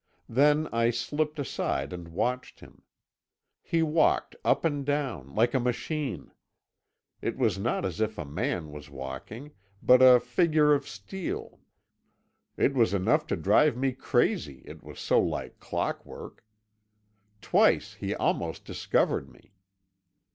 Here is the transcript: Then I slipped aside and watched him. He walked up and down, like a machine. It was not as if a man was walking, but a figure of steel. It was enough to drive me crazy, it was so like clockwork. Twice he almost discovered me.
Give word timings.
Then 0.27 0.67
I 0.73 0.89
slipped 0.89 1.37
aside 1.37 1.93
and 1.93 2.07
watched 2.07 2.59
him. 2.59 2.81
He 3.61 3.83
walked 3.83 4.35
up 4.43 4.65
and 4.65 4.83
down, 4.83 5.35
like 5.35 5.53
a 5.53 5.59
machine. 5.59 6.31
It 7.21 7.37
was 7.37 7.59
not 7.59 7.85
as 7.85 8.01
if 8.01 8.17
a 8.17 8.25
man 8.25 8.71
was 8.71 8.89
walking, 8.89 9.51
but 9.79 10.01
a 10.01 10.19
figure 10.19 10.73
of 10.73 10.87
steel. 10.87 11.59
It 12.57 12.73
was 12.73 12.95
enough 12.95 13.27
to 13.27 13.35
drive 13.35 13.77
me 13.77 13.91
crazy, 13.93 14.63
it 14.65 14.81
was 14.81 14.99
so 14.99 15.19
like 15.19 15.59
clockwork. 15.59 16.43
Twice 17.39 17.93
he 17.93 18.15
almost 18.15 18.65
discovered 18.65 19.29
me. 19.29 19.53